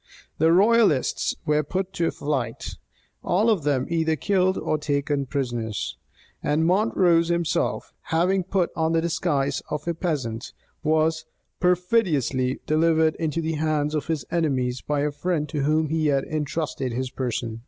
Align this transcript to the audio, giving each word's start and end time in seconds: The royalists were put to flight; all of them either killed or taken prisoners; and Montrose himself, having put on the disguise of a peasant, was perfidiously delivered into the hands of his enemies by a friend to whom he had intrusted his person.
The 0.39 0.51
royalists 0.51 1.35
were 1.45 1.61
put 1.61 1.93
to 1.93 2.09
flight; 2.09 2.77
all 3.23 3.51
of 3.51 3.61
them 3.61 3.85
either 3.87 4.15
killed 4.15 4.57
or 4.57 4.79
taken 4.79 5.27
prisoners; 5.27 5.95
and 6.41 6.65
Montrose 6.65 7.27
himself, 7.27 7.93
having 8.05 8.43
put 8.43 8.71
on 8.75 8.93
the 8.93 9.01
disguise 9.01 9.61
of 9.69 9.87
a 9.87 9.93
peasant, 9.93 10.53
was 10.81 11.25
perfidiously 11.59 12.61
delivered 12.65 13.13
into 13.17 13.41
the 13.41 13.53
hands 13.61 13.93
of 13.93 14.07
his 14.07 14.25
enemies 14.31 14.81
by 14.81 15.01
a 15.01 15.11
friend 15.11 15.47
to 15.49 15.65
whom 15.65 15.89
he 15.89 16.07
had 16.07 16.23
intrusted 16.23 16.93
his 16.93 17.11
person. 17.11 17.59